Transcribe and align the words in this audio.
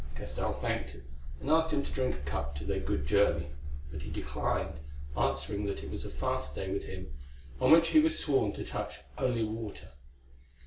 Castell 0.15 0.53
thanked 0.53 0.89
him, 0.93 1.03
and 1.39 1.51
asked 1.51 1.71
him 1.71 1.83
to 1.83 1.91
drink 1.91 2.15
a 2.15 2.19
cup 2.27 2.55
to 2.55 2.65
their 2.65 2.79
good 2.79 3.05
journey; 3.05 3.51
but 3.91 4.01
he 4.01 4.09
declined, 4.09 4.79
answering 5.15 5.63
that 5.67 5.83
it 5.83 5.91
was 5.91 6.05
a 6.05 6.09
fast 6.09 6.55
day 6.55 6.71
with 6.73 6.85
him, 6.85 7.13
on 7.59 7.69
which 7.71 7.89
he 7.89 7.99
was 7.99 8.17
sworn 8.17 8.51
to 8.53 8.65
touch 8.65 9.01
only 9.19 9.43
water. 9.43 9.89